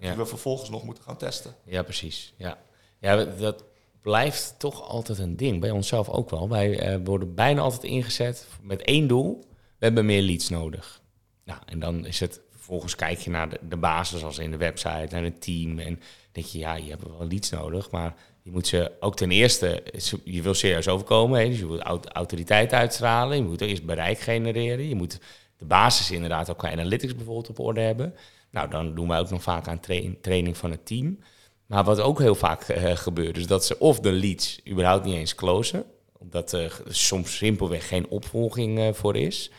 [0.08, 1.54] die we vervolgens nog moeten gaan testen.
[1.64, 2.34] Ja, precies.
[2.36, 2.58] Ja,
[2.98, 3.64] ja dat
[4.00, 5.60] blijft toch altijd een ding.
[5.60, 6.48] Bij onszelf ook wel.
[6.48, 9.44] Wij eh, worden bijna altijd ingezet met één doel.
[9.78, 11.02] We hebben meer leads nodig.
[11.44, 12.40] Nou, en dan is het...
[12.50, 15.78] Vervolgens kijk je naar de, de basis, als in de website, naar het team.
[15.78, 16.00] En
[16.32, 17.90] denk je, ja, je hebt wel leads nodig.
[17.90, 19.82] Maar je moet ze ook ten eerste...
[20.24, 21.40] Je wil serieus overkomen.
[21.40, 21.48] Hè?
[21.48, 23.36] Dus je moet aut- autoriteit uitstralen.
[23.36, 24.88] Je moet eerst bereik genereren.
[24.88, 25.18] Je moet
[25.56, 28.14] de basis inderdaad ook qua analytics bijvoorbeeld op orde hebben.
[28.52, 31.18] Nou, dan doen wij ook nog vaak aan train- training van het team.
[31.66, 35.14] Maar wat ook heel vaak eh, gebeurt, is dat ze of de leads überhaupt niet
[35.14, 35.84] eens closen.
[36.18, 39.50] Omdat er soms simpelweg geen opvolging eh, voor is.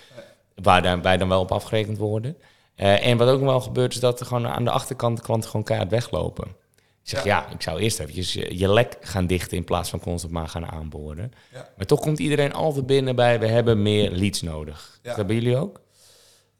[0.55, 2.37] Waar dan, wij dan wel op afgerekend worden.
[2.75, 5.23] Eh, en wat ook nog wel gebeurt, is dat er gewoon aan de achterkant de
[5.23, 6.47] klanten gewoon keihard weglopen.
[7.03, 9.99] Ik zeg, ja, ik zou eerst eventjes je, je lek gaan dichten in plaats van
[9.99, 11.31] constant maar gaan aanboren.
[11.53, 11.69] Ja.
[11.77, 14.99] Maar toch komt iedereen altijd binnen bij, we hebben meer leads nodig.
[15.01, 15.07] Ja.
[15.07, 15.81] Dat hebben jullie ook?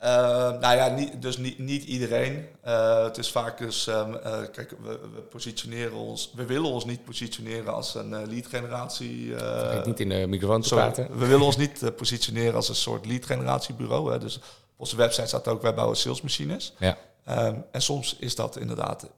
[0.04, 2.48] Eh, nou ja, niet, dus niet, niet iedereen.
[2.62, 6.86] Eh, het is vaak dus, ehm, eh, kijk, we, we positioneren ons, we willen ons
[6.86, 9.34] niet positioneren als een eh, lead generatie.
[9.36, 11.18] Vergeet niet in de microfoon praten.
[11.18, 14.12] we willen ons niet positioneren als een soort lead generatiebureau.
[14.12, 14.20] Hè.
[14.20, 14.44] Dus op
[14.76, 16.74] onze website staat ook, wij bouwen salesmachines.
[16.80, 16.98] Ja.
[17.26, 19.10] Ehm, en soms is dat inderdaad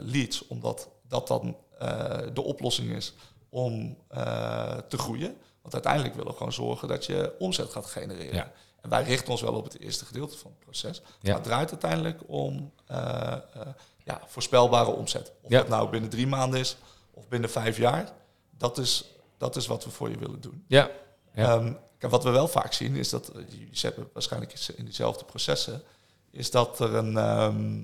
[0.00, 1.56] leads, omdat dat dan
[2.32, 3.14] de oplossing is
[3.48, 3.96] om
[4.88, 5.36] te groeien.
[5.62, 8.34] Want uiteindelijk willen we gewoon zorgen dat je omzet gaat genereren.
[8.34, 8.52] Ja.
[8.82, 11.02] En wij richten ons wel op het eerste gedeelte van het proces.
[11.20, 11.34] Ja.
[11.34, 13.40] Het draait uiteindelijk om eh, eh,
[14.04, 15.32] ja, voorspelbare omzet.
[15.42, 15.58] Of Ja.
[15.58, 16.76] dat nou binnen drie maanden is
[17.10, 18.12] of binnen vijf jaar.
[18.50, 19.04] Dat is,
[19.38, 20.64] dat is wat we voor je willen doen.
[20.66, 20.90] Ja.
[21.34, 21.44] Ja.
[21.56, 25.24] Ehm, kijk, wat we wel vaak zien is dat, eh, jullie hebben waarschijnlijk in diezelfde
[25.24, 25.82] processen,
[26.30, 27.82] is dat er een, ehm,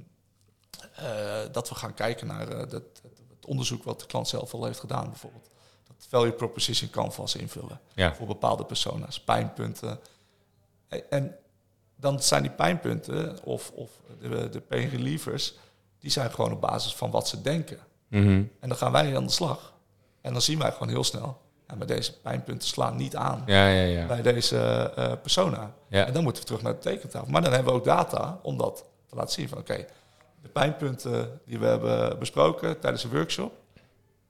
[0.94, 3.02] eh, dat we gaan kijken naar dat, het,
[3.46, 5.50] onderzoek wat de klant zelf al heeft gedaan, bijvoorbeeld.
[5.86, 10.00] Dat value proposition canvas invullen voor bepaalde persona's, pijnpunten.
[10.88, 11.36] En,
[11.96, 15.54] dan zijn die pijnpunten of, of de, de pain relievers,
[15.98, 17.78] die zijn gewoon op basis van wat ze denken.
[18.08, 18.42] Mhm.
[18.60, 19.74] En dan gaan wij aan de slag.
[20.20, 23.68] En dan zien wij gewoon heel snel, ja, maar deze pijnpunten slaan niet aan Ja,
[23.68, 24.06] ja, ja.
[24.06, 24.58] bij deze
[24.96, 25.74] eh, persona.
[25.88, 27.30] En dan moeten we terug naar de tekentafel.
[27.30, 29.86] Maar dan hebben we ook data om dat te laten zien van oké,
[30.42, 33.52] de pijnpunten die we hebben besproken tijdens de workshop,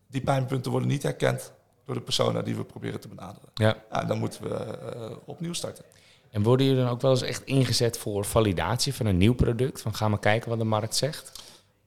[0.07, 1.53] die pijnpunten worden niet herkend
[1.85, 3.49] door de persona die we proberen te benaderen.
[3.55, 3.77] ja.
[3.91, 5.85] Ja, dan moeten we eh, opnieuw starten.
[6.31, 9.81] En worden jullie dan ook wel eens echt ingezet voor validatie van een nieuw product?
[9.81, 11.33] Van ga maar kijken wat de markt zegt?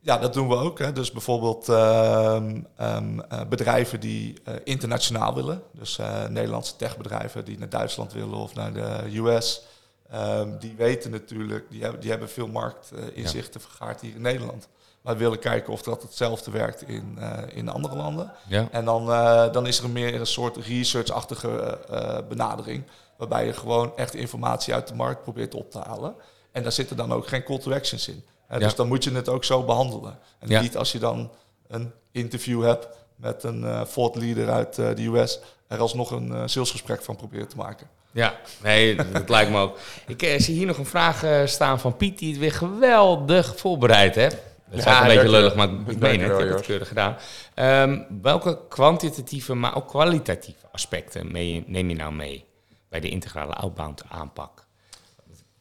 [0.02, 0.80] Ja, dat doen we ook.
[0.80, 0.91] Hè.
[0.91, 5.62] Dus bijvoorbeeld ehm, ehm, eh, bedrijven die eh, internationaal willen.
[5.71, 9.62] Dus eh, Nederlandse techbedrijven die naar Duitsland willen of naar de US.
[10.10, 14.67] ehm, die weten natuurlijk, die hebben, die hebben veel marktinzichten vergaard hier in Nederland.
[15.02, 18.32] Maar we willen kijken of dat hetzelfde werkt in, eh, in andere landen.
[18.48, 18.68] Ja.
[18.72, 22.84] En dan, eh, dan is er meer een soort research-achtige eh, benadering.
[23.18, 26.16] Waarbij je gewoon echt informatie uit de markt probeert op te halen.
[26.52, 28.24] En daar zitten dan ook geen call to actions in.
[28.48, 28.62] Hè, Ja.
[28.62, 30.20] Dus dan moet je het ook zo behandelen.
[30.40, 30.62] En Ja.
[30.62, 31.32] niet als je dan
[31.68, 35.40] een interview hebt met een thought leader uit de US...
[35.68, 37.88] er alsnog een salesgesprek van proberen te maken.
[38.12, 38.34] Ja,
[38.64, 39.78] nee, dat lijkt me ook.
[40.08, 44.38] Ik zie hier nog een vraag staan van Piet, die het weer geweldig voorbereid heeft.
[44.70, 45.94] Dat is Ja, eigenlijk een beetje lullig, maar wel.
[45.94, 46.32] ik meen het.
[46.40, 47.18] Ik heb het keurig gedaan.
[47.54, 52.46] Ehm, welke kwantitatieve, maar ook kwalitatieve aspecten mee- neem je nou mee
[52.90, 54.68] bij de integrale outbound aanpak?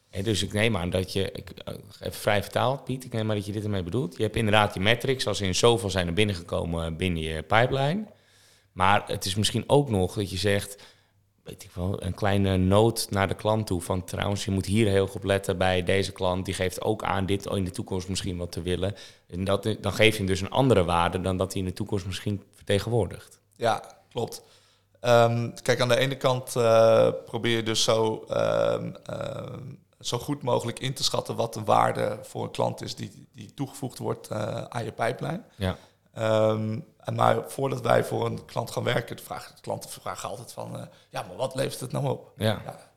[0.09, 3.29] En dus ik neem aan dat je, ik, eh, even vrij vertaald Piet, ik neem
[3.29, 4.17] aan dat je dit ermee bedoelt.
[4.17, 8.03] Je hebt inderdaad je metrics, als in zoveel zijn er binnengekomen binnen je pipeline.
[8.71, 10.83] Maar het is misschien ook nog dat je zegt,
[11.49, 13.81] weet ik wel, een kleine noot naar de klant toe.
[13.81, 16.45] Van trouwens, je moet hier heel goed op letten bij deze klant.
[16.45, 18.95] Die geeft ook aan dit in de toekomst misschien wat te willen.
[19.29, 21.73] En dat, dan geef je hem dus een andere waarde dan dat hij in de
[21.73, 23.39] toekomst misschien vertegenwoordigt.
[23.55, 24.43] Ja, klopt.
[24.99, 29.59] Ehm, kijk, aan de ene kant uh, probeer je dus zo, ehm, ehm,
[29.99, 33.53] zo goed mogelijk in te schatten wat de waarde voor een klant is die, die
[33.53, 35.45] toegevoegd wordt uh, aan je pijplijn.
[35.55, 35.77] Ja.
[36.99, 40.51] En maar voordat wij voor een klant gaan werken, de, vraag, de klanten vragen altijd
[40.51, 42.31] van, uh, ja, maar wat levert het nou op?
[42.35, 42.61] Ja.
[42.65, 42.89] ja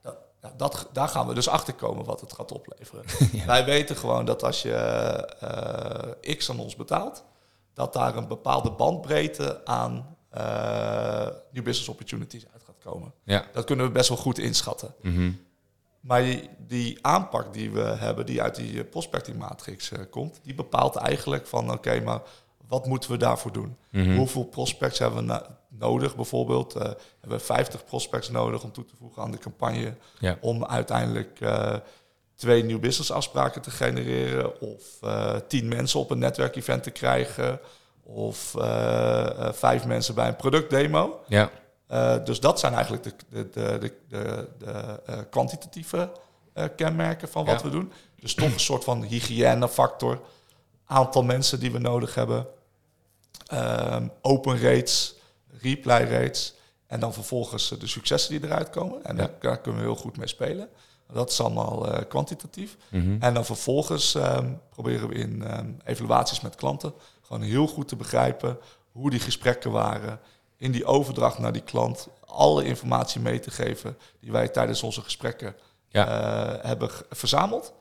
[0.56, 3.04] dat, daar gaan we dus achter komen wat het gaat opleveren.
[3.46, 7.24] Wij weten gewoon dat als je X aan ons betaalt,
[7.74, 13.12] dat daar een bepaalde bandbreedte aan uh, new business opportunities uit gaat komen.
[13.24, 13.44] Ja.
[13.52, 14.94] Dat kunnen we best wel goed inschatten.
[15.00, 15.50] Mm
[16.00, 20.54] Maar die, die, aanpak die we hebben, die uit die prospecting matrix uh, komt, die
[20.54, 22.20] bepaalt eigenlijk van oké, maar
[22.72, 23.76] wat moeten we daarvoor doen?
[23.90, 24.16] Mhm.
[24.16, 26.16] Hoeveel prospects hebben we nodig?
[26.16, 26.82] Bijvoorbeeld uh,
[27.20, 30.38] hebben we 50 prospects nodig om toe te voegen aan de campagne, ja.
[30.40, 31.38] om uiteindelijk
[32.34, 34.82] twee nieuw business afspraken te genereren of
[35.48, 37.60] tien mensen op een netwerkevent te krijgen
[38.02, 41.20] of uh, vijf mensen bij een productdemo.
[41.26, 41.50] Ja.
[41.90, 46.10] Uh, dus dat zijn eigenlijk de, de, de, de, de kwantitatieve
[46.76, 47.64] kenmerken van wat ja.
[47.64, 47.92] we doen.
[48.20, 50.20] Dus toch een soort van hygiënefactor.
[50.86, 52.46] Aantal mensen die we nodig hebben.
[53.52, 55.14] Um, open rates,
[55.60, 56.54] reply rates.
[56.86, 59.04] En dan vervolgens de successen die eruit komen.
[59.04, 59.30] En Ja.
[59.40, 60.68] daar kunnen we heel goed mee spelen.
[61.12, 62.76] Dat is allemaal uh, kwantitatief.
[62.88, 63.16] Mhm.
[63.20, 67.96] En dan vervolgens um, proberen we in um, evaluaties met klanten gewoon heel goed te
[67.96, 68.58] begrijpen
[68.92, 70.20] hoe die gesprekken waren.
[70.56, 75.00] In die overdracht naar die klant alle informatie mee te geven die wij tijdens onze
[75.02, 75.54] gesprekken
[75.88, 76.08] Ja.
[76.08, 77.72] uh, hebben verzameld.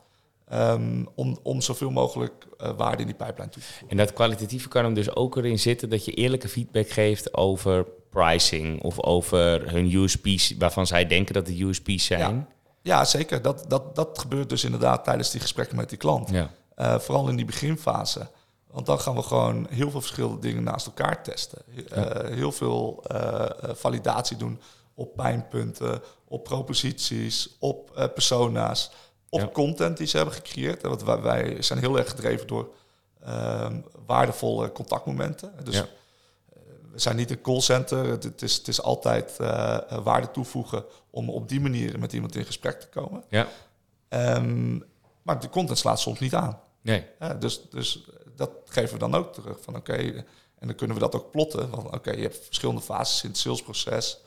[0.54, 3.88] Um, om, om zoveel mogelijk uh, waarde in die pijplijn toe te voegen.
[3.88, 7.86] En dat kwalitatieve kan hem dus ook erin zitten dat je eerlijke feedback geeft over
[8.10, 12.34] pricing of over hun USP's waarvan zij denken dat de USP's zijn.
[12.34, 12.46] Ja.
[12.82, 13.42] Ja, zeker.
[13.42, 16.30] Dat, dat, dat gebeurt dus inderdaad tijdens die gesprekken met die klant.
[16.30, 16.50] Ja.
[16.76, 18.28] Uh, vooral in die beginfase.
[18.70, 21.62] Want dan gaan we gewoon heel veel verschillende dingen naast elkaar testen.
[21.96, 22.04] Uh,
[22.36, 23.04] heel veel
[23.62, 24.60] validatie doen
[24.94, 28.90] op pijnpunten, op proposities, op persona's,
[29.32, 29.48] op Ja.
[29.52, 30.82] content die ze hebben gecreëerd.
[30.82, 32.74] Want wij, wij zijn heel erg gedreven door
[33.22, 35.52] ehm, waardevolle contactmomenten.
[35.64, 35.86] Dus Ja.
[36.92, 38.04] we zijn niet een callcenter.
[38.04, 42.34] Het, het, is, het is altijd uh, waarde toevoegen om op die manier met iemand
[42.36, 43.24] in gesprek te komen.
[43.28, 43.48] Ja.
[44.08, 44.84] Um,
[45.22, 46.60] maar de content slaat soms niet aan.
[46.80, 47.06] Nee.
[47.18, 48.04] Ja, dus, dus
[48.36, 49.58] dat geven we dan ook terug.
[49.60, 49.92] Van oké,
[50.58, 51.68] en dan kunnen we dat ook plotten.
[51.70, 54.18] Van oké, je hebt verschillende fases in het salesproces.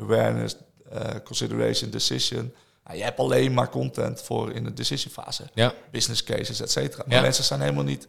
[0.00, 0.56] Awareness,
[0.92, 2.54] uh, consideration, decision.
[2.84, 5.42] Nou, je hebt alleen maar content voor in de decision fase.
[5.54, 5.72] Ja.
[5.90, 7.02] Business cases, et cetera.
[7.06, 7.22] Maar Ja.
[7.22, 8.08] mensen zijn helemaal niet...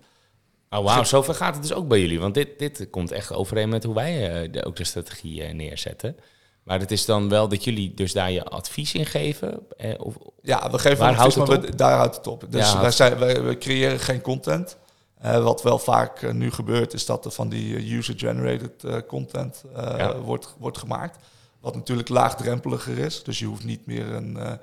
[0.69, 2.19] Oh, wauw, zover gaat het dus ook bij jullie.
[2.19, 5.53] Want dit, dit komt echt overeen met hoe wij eh, de, ook de strategie eh,
[5.53, 6.17] neerzetten.
[6.63, 9.59] Maar het is dan wel dat jullie dus daar je advies in geven?
[9.77, 12.45] Eh, of, Ja, we geven Waar advies, houdt maar het we- daar houdt het op.
[12.49, 14.77] Dus Ja, wij, zijn, wij, creëren geen content.
[15.21, 20.17] Wat wel vaak nu gebeurt, is dat er van die user-generated content Ja.
[20.17, 21.17] wordt, wordt gemaakt.
[21.65, 23.23] Wat natuurlijk laagdrempeliger is.
[23.23, 24.53] Dus je hoeft niet meer een, eh,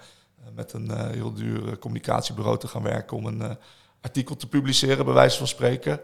[0.54, 3.56] met een eh, heel duur eh, communicatiebureau te gaan werken om een
[4.00, 6.00] artikel te publiceren, bij wijze van spreken.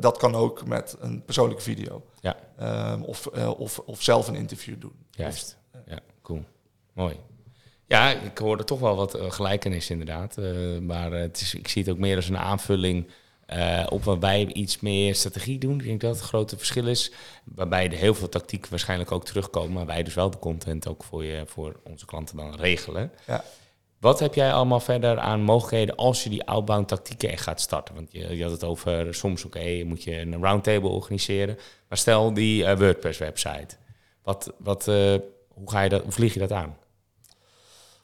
[0.00, 2.04] Dat kan ook met een persoonlijke video.
[2.20, 2.36] Ja.
[2.58, 4.94] Ehm, of, of, of zelf een interview doen.
[5.10, 5.58] Juist.
[5.86, 6.44] Ja, cool.
[6.92, 7.16] Mooi.
[7.86, 10.36] Ja, ik hoorde toch wel wat gelijkenis inderdaad.
[10.80, 13.08] Maar het is, ik zie het ook meer als een aanvulling
[13.52, 15.78] eh, op waarbij we iets meer strategie doen.
[15.78, 17.12] Ik denk dat het grote verschil is.
[17.44, 19.72] Waarbij er heel veel tactieken waarschijnlijk ook terugkomen.
[19.72, 23.12] Maar wij dus wel de content ook voor, je, voor onze klanten dan regelen.
[23.26, 23.44] Ja.
[24.00, 27.94] Wat heb jij allemaal verder aan mogelijkheden als je die outbound tactieken echt gaat starten?
[27.94, 31.58] Want je, je had het over soms, oké, moet je een roundtable organiseren.
[31.88, 33.76] Maar stel die eh, WordPress website.
[34.22, 35.14] Wat, wat, eh,
[35.48, 36.76] hoe, ga je dat, hoe vlieg je dat aan?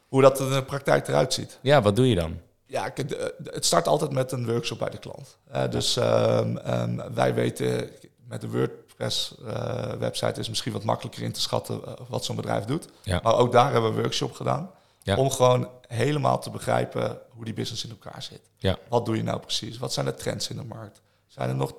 [0.09, 1.59] Hoe dat er in de praktijk eruit ziet.
[1.63, 2.41] Ja, wat doe je dan?
[2.71, 5.37] Ja, de- het start altijd met een workshop bij de klant.
[5.51, 7.91] Eh, dus ehm, ehm, wij weten
[8.29, 12.89] met de WordPress-website is misschien wat makkelijker in te schatten eh, wat zo'n bedrijf doet.
[13.03, 13.21] Ja.
[13.23, 14.71] Maar ook daar hebben we een workshop gedaan.
[15.03, 15.17] Ja.
[15.17, 18.41] Om gewoon helemaal te begrijpen hoe die business in elkaar zit.
[18.57, 18.77] Ja.
[18.89, 19.79] Wat doe je nou precies?
[19.79, 21.01] Wat zijn de trends in de markt?
[21.27, 21.73] Zijn er nog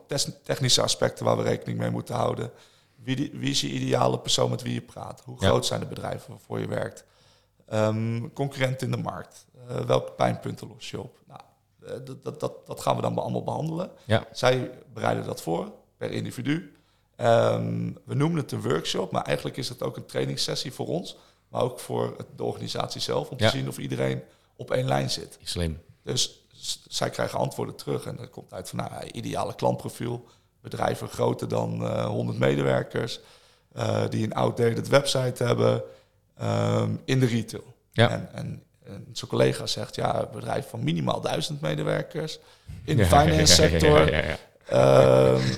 [0.44, 2.52] technische aspecten waar we rekening mee moeten houden?
[2.96, 5.22] Wie, die- wie is je ideale persoon met wie je praat?
[5.26, 7.04] Hoe groot zijn de bedrijven waarvoor je werkt?
[7.70, 9.46] Ehm concurrent in de markt.
[9.68, 11.18] Eh, welke pijnpunten los je op?
[11.28, 11.40] Nou,
[11.86, 13.92] eh, dat, dat, dat, dat gaan we dan allemaal behandelen.
[14.06, 14.24] Ja.
[14.32, 16.74] Zij bereiden dat voor per individu.
[17.16, 21.18] Ehm, we noemen het een workshop, maar eigenlijk is het ook een trainingssessie voor ons,
[21.48, 23.50] maar ook voor de organisatie zelf, om Ja.
[23.50, 24.24] te zien of iedereen
[24.56, 25.38] op één lijn zit.
[25.44, 25.82] Slim.
[26.04, 26.46] Dus
[26.88, 30.26] zij krijgen antwoorden terug en dat komt uit van nou, ideale klantprofiel,
[30.62, 33.20] bedrijven groter dan eh 100 medewerkers,
[33.72, 35.84] eh, die een outdated website hebben,
[36.40, 37.76] ehm, in de retail.
[37.92, 38.10] Ja.
[38.10, 42.40] En, en, en zijn collega zegt, ja, een bedrijf van minimaal duizend medewerkers
[42.84, 44.12] in de Ja, finance sector.
[44.14, 44.38] ja,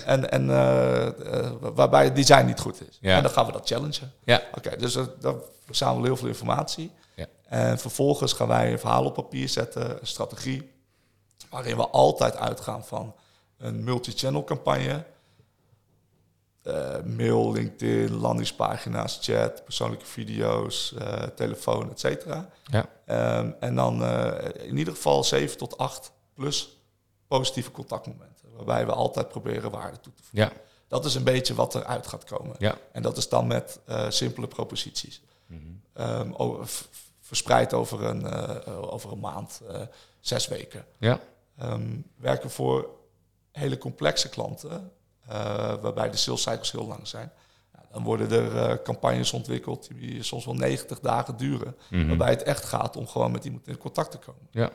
[0.05, 2.97] en en eh, eh, waarbij het design niet goed is.
[3.01, 4.11] En dan gaan we dat challengen.
[4.23, 4.41] Ja.
[4.55, 6.91] Oké, dus dan verzamelen we heel veel informatie.
[7.15, 7.25] Ja.
[7.47, 10.71] En vervolgens gaan wij een verhaal op papier zetten, een strategie,
[11.49, 13.15] waarin we altijd uitgaan van
[13.57, 15.03] een multi-channel campagne.
[16.63, 22.49] Eh, mail, LinkedIn, landingspagina's, chat, persoonlijke video's, eh, telefoon, et cetera.
[22.63, 22.85] Ja.
[23.05, 26.77] Ehm, en dan eh, in ieder geval 7 tot 8 plus
[27.27, 28.49] positieve contactmomenten.
[28.55, 30.49] Waarbij we altijd proberen waarde toe te voegen.
[30.55, 30.61] Ja.
[30.87, 32.55] Dat is een beetje wat eruit gaat komen.
[32.59, 32.77] Ja.
[32.91, 35.21] En dat is dan met simpele proposities.
[35.45, 35.59] Mhm.
[35.93, 36.83] Ehm, o- v-
[37.21, 38.25] verspreid over een,
[38.67, 39.61] over een maand,
[40.19, 40.85] zes weken.
[40.97, 41.19] Ja.
[41.57, 42.89] Ehm, werken voor
[43.51, 44.91] hele complexe klanten,
[45.81, 47.31] waarbij de sales cycles heel lang zijn.
[47.91, 51.75] Dan worden er eh, campagnes ontwikkeld die soms wel 90 dagen duren.
[51.89, 52.07] Mhm.
[52.07, 54.47] Waarbij het echt gaat om gewoon met iemand in contact te komen.
[54.51, 54.69] Ja.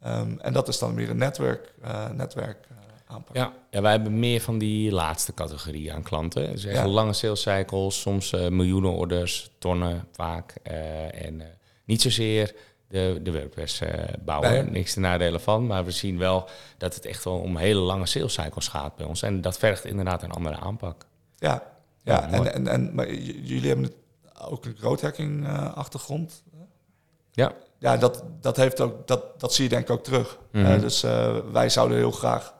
[0.00, 2.76] Ehm, en dat is dan meer een netwerk, eh, netwerk eh,
[3.14, 3.36] aanpak.
[3.36, 3.52] Ja.
[3.70, 6.50] ja, wij hebben meer van die laatste categorie aan klanten.
[6.52, 6.86] Dus echt Ja.
[6.88, 10.54] lange sales cycles, soms eh, miljoenen orders, tonnen vaak.
[10.62, 11.46] eh, en eh,
[11.84, 12.54] niet zozeer
[12.90, 14.62] de, de WordPress eh, bouwen, Nee.
[14.62, 15.66] niks te nadelen van.
[15.66, 16.48] Maar we zien wel
[16.78, 19.22] dat het echt wel om hele lange sales cycles gaat bij ons.
[19.22, 21.06] En dat vergt inderdaad een andere aanpak.
[21.36, 21.62] Ja,
[22.02, 23.94] ja, en, en, en maar jullie hebben het
[24.48, 26.42] ook een growth hacking eh, achtergrond.
[27.32, 27.52] Ja.
[27.78, 30.38] Ja, dat, dat, heeft ook, dat, dat zie je denk ik ook terug.
[30.52, 30.64] Mhm.
[30.64, 32.54] Eh, dus eh, wij zouden heel graag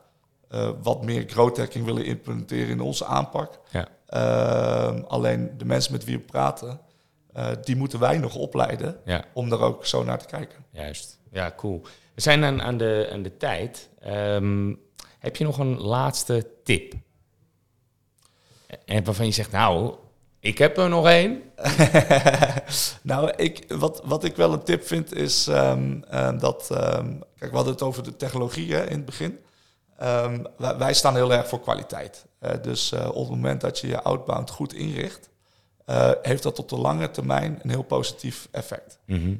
[0.81, 3.59] wat meer growth hacking willen implementeren in onze aanpak.
[3.69, 3.87] Ja.
[4.05, 6.79] Ehm, alleen de mensen met wie we praten,
[7.33, 9.23] eh, die moeten wij nog opleiden Ja.
[9.33, 10.65] om daar ook zo naar te kijken.
[10.71, 11.19] Juist.
[11.31, 11.81] Ja, cool.
[12.15, 13.89] We zijn aan, aan, de, aan de tijd.
[13.99, 14.73] Ehm,
[15.19, 16.93] heb je nog een laatste tip?
[18.85, 19.95] En waarvan je zegt, nou,
[20.39, 21.41] ik heb er nog één.
[23.01, 26.69] nou, ik, wat, wat ik wel een tip vind is ehm, ehm, dat...
[26.71, 29.39] ehm, kijk, we hadden het over de technologie hè, in het begin.
[30.57, 32.25] Wij, wij staan heel erg voor kwaliteit.
[32.39, 35.29] Eh, dus eh, op het moment dat je je outbound goed inricht...
[35.85, 38.99] eh, heeft dat op de lange termijn een heel positief effect.
[39.05, 39.35] Mhm.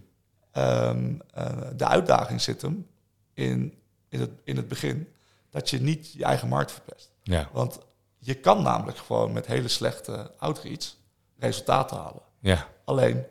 [0.51, 2.88] Ehm, eh, de uitdaging zit hem
[3.34, 3.73] in,
[4.10, 5.08] in, het, in het begin...
[5.49, 7.12] dat je niet je eigen markt verpest.
[7.23, 7.80] Ja, Want
[8.17, 10.95] je kan namelijk gewoon met hele slechte outreach
[11.38, 12.21] resultaten halen.
[12.39, 13.25] ja, Alleen,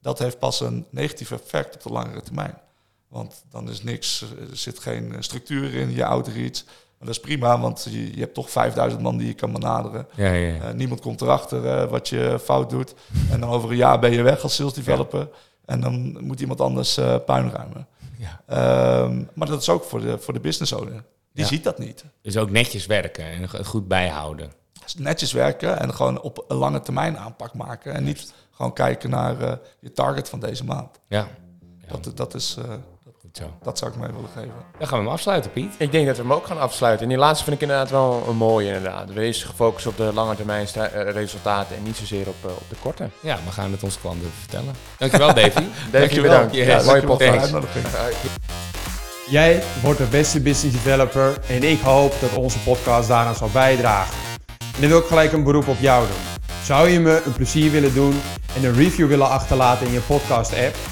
[0.00, 2.58] dat heeft pas een negatief effect op de langere termijn.
[3.08, 6.62] Want dan is niks, er zit geen structuur in je outreach.
[7.02, 10.06] Maar dat is prima, want je, je hebt toch 5000 man die je kan benaderen.
[10.14, 10.54] ja, ja.
[10.54, 10.62] ja.
[10.62, 12.94] Eh, niemand komt erachter eh, wat je fout doet.
[13.30, 15.28] En dan over een jaar ben je weg als sales developer.
[15.64, 17.86] En dan moet iemand anders eh puin ruimen.
[18.18, 18.40] Ja.
[18.46, 21.04] Ehm, maar dat is ook voor de, voor de business owner.
[21.32, 22.04] Die ziet dat niet.
[22.22, 24.52] Dus ook netjes werken en goed bijhouden.
[24.98, 27.94] Netjes werken en gewoon op een lange termijn aanpak maken.
[27.94, 31.00] En niet gewoon kijken naar je target van deze maand.
[31.08, 31.28] Ja,
[31.88, 32.56] Dat, dat, is,
[33.36, 33.44] zo.
[33.62, 34.52] dat zou ik mee willen geven.
[34.78, 35.74] Dan gaan we hem afsluiten, Piet.
[35.78, 37.02] Ik denk dat we hem ook gaan afsluiten.
[37.02, 39.12] En die laatste vind ik inderdaad wel een mooie inderdaad.
[39.12, 42.76] Wees gefocust op de lange termijn eh, resultaten en niet zozeer op, eh, op de
[42.82, 43.08] korte.
[43.20, 44.74] Ja, we gaan het onze klanten vertellen.
[44.98, 45.64] Dankjewel, Davy.
[45.90, 46.30] Dankjewel.
[46.30, 46.54] bedankt.
[46.54, 46.66] Yes.
[46.66, 47.52] Ja, mooie podcast.
[49.28, 54.14] Jij wordt de beste business developer en ik hoop dat onze podcast daaraan zal bijdragen.
[54.74, 56.50] En dan wil ik gelijk een beroep op jou doen.
[56.64, 58.20] Zou je me een plezier willen doen
[58.56, 60.91] en een review willen achterlaten in je podcast app?